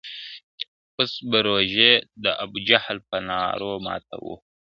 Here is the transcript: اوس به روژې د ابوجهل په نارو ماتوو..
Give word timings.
اوس 0.97 1.13
به 1.29 1.39
روژې 1.47 1.91
د 2.23 2.25
ابوجهل 2.43 2.97
په 3.09 3.17
نارو 3.29 3.71
ماتوو.. 3.85 4.35